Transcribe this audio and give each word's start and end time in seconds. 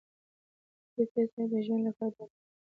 ټپي 0.93 1.23
سړی 1.31 1.45
د 1.51 1.53
ژوند 1.65 1.83
لپاره 1.89 2.11
دعا 2.15 2.25
کوي. 2.31 2.43